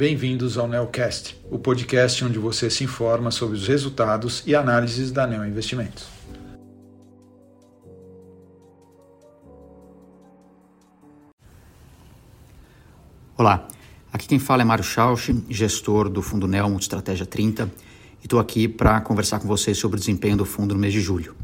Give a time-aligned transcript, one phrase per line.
[0.00, 5.26] bem-vindos ao Neocast, o podcast onde você se informa sobre os resultados e análises da
[5.26, 6.06] Neo Investimentos.
[13.36, 13.68] Olá,
[14.10, 17.70] aqui quem fala é Mário Schausch, gestor do Fundo Neo Multistratégia 30,
[18.22, 21.02] e estou aqui para conversar com vocês sobre o desempenho do fundo no mês de
[21.02, 21.36] julho.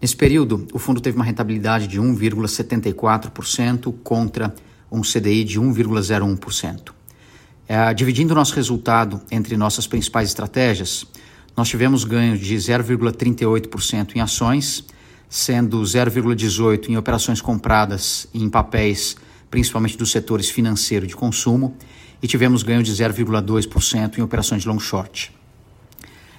[0.00, 4.54] Nesse período, o fundo teve uma rentabilidade de 1,74% contra
[4.88, 7.01] um CDI de 1,01%.
[7.68, 11.06] É, dividindo nosso resultado entre nossas principais estratégias,
[11.56, 14.84] nós tivemos ganho de 0,38% em ações,
[15.28, 19.16] sendo 0,18% em operações compradas em papéis,
[19.50, 21.76] principalmente dos setores financeiro e de consumo,
[22.22, 25.32] e tivemos ganho de 0,2% em operações de long short.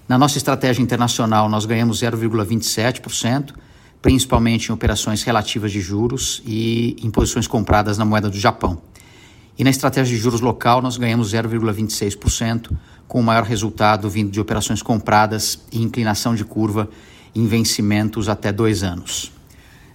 [0.08, 3.53] Na nossa estratégia internacional, nós ganhamos 0,27%,
[4.02, 8.81] principalmente em operações relativas de juros e em posições compradas na moeda do Japão.
[9.58, 12.72] E na estratégia de juros local, nós ganhamos 0,26%,
[13.08, 16.90] com o maior resultado vindo de operações compradas e inclinação de curva
[17.36, 19.31] em vencimentos até dois anos.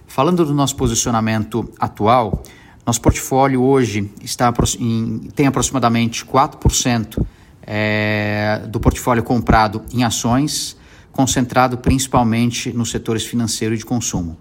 [0.07, 2.43] Falando do nosso posicionamento atual,
[2.85, 7.23] nosso portfólio hoje está em, tem aproximadamente 4%
[7.61, 10.75] é, do portfólio comprado em ações,
[11.11, 14.37] concentrado principalmente nos setores financeiro e de consumo.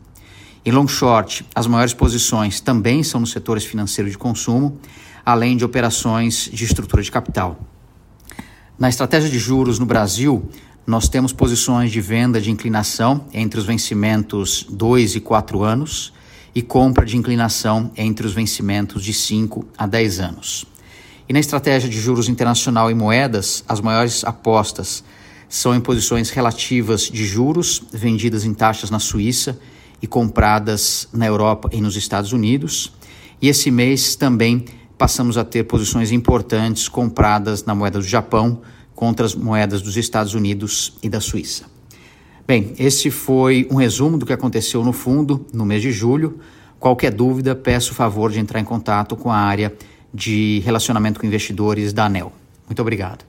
[0.64, 4.78] Em long short, as maiores posições também são nos setores financeiro de consumo,
[5.24, 7.58] além de operações de estrutura de capital.
[8.78, 10.48] Na estratégia de juros no Brasil,
[10.86, 16.12] nós temos posições de venda de inclinação entre os vencimentos 2 e 4 anos
[16.54, 20.64] e compra de inclinação entre os vencimentos de 5 a 10 anos.
[21.28, 25.04] E na estratégia de juros internacional e moedas, as maiores apostas
[25.48, 29.58] são em posições relativas de juros vendidas em taxas na Suíça
[30.00, 32.92] e compradas na Europa e nos Estados Unidos.
[33.40, 34.64] E esse mês também
[34.96, 38.60] passamos a ter posições importantes compradas na moeda do Japão
[38.94, 41.66] contra as moedas dos Estados Unidos e da Suíça.
[42.46, 46.38] Bem, esse foi um resumo do que aconteceu no fundo no mês de julho.
[46.80, 49.72] Qualquer dúvida, peço o favor de entrar em contato com a área
[50.12, 52.32] de relacionamento com investidores da ANEL.
[52.66, 53.27] Muito obrigado.